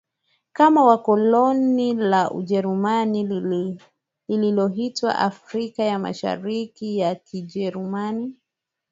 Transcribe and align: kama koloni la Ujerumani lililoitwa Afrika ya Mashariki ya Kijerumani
kama 0.53 0.97
koloni 1.05 1.93
la 1.93 2.31
Ujerumani 2.31 3.23
lililoitwa 4.27 5.19
Afrika 5.19 5.83
ya 5.83 5.99
Mashariki 5.99 6.97
ya 6.97 7.15
Kijerumani 7.15 8.35